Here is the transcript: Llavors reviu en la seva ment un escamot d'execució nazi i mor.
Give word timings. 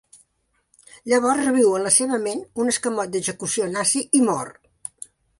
Llavors 1.11 1.41
reviu 1.47 1.75
en 1.79 1.83
la 1.87 1.91
seva 1.97 2.17
ment 2.23 2.41
un 2.63 2.71
escamot 2.71 3.11
d'execució 3.17 3.67
nazi 3.75 4.01
i 4.21 4.23
mor. 4.31 4.51